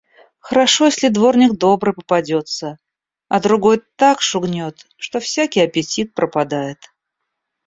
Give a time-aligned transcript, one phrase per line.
[0.39, 2.79] Хорошо, если дворник добрый попадётся,
[3.27, 6.79] а другой так шугнёт, что всякий аппетит пропадает.